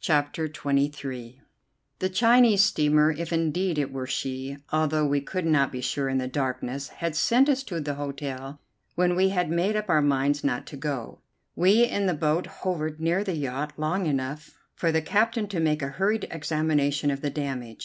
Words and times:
CHAPTER 0.00 0.46
XXIII 0.50 1.42
The 1.98 2.08
Chinese 2.08 2.64
steamer, 2.64 3.10
if 3.10 3.30
indeed 3.30 3.76
it 3.76 3.92
were 3.92 4.06
she, 4.06 4.56
although 4.72 5.04
we 5.04 5.20
could 5.20 5.44
not 5.44 5.70
be 5.70 5.82
sure 5.82 6.08
in 6.08 6.16
the 6.16 6.26
darkness, 6.26 6.88
had 6.88 7.14
sent 7.14 7.50
us 7.50 7.62
to 7.64 7.78
the 7.78 7.96
hotel 7.96 8.58
when 8.94 9.14
we 9.14 9.28
had 9.28 9.50
made 9.50 9.76
up 9.76 9.90
our 9.90 10.00
minds 10.00 10.42
not 10.42 10.66
to 10.68 10.78
go. 10.78 11.20
We 11.54 11.84
in 11.84 12.06
the 12.06 12.14
boat 12.14 12.46
hovered 12.62 13.00
near 13.02 13.22
the 13.22 13.36
yacht 13.36 13.74
long 13.76 14.06
enough 14.06 14.58
for 14.74 14.90
the 14.90 15.02
captain 15.02 15.46
to 15.48 15.60
make 15.60 15.82
a 15.82 15.88
hurried 15.88 16.26
examination 16.30 17.10
of 17.10 17.20
the 17.20 17.28
damage. 17.28 17.84